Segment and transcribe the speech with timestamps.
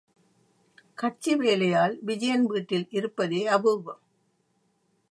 [0.95, 4.01] கட்சி வேலையால் விஜயன் வீட்டில் இருப்பதே அபூர்வம்.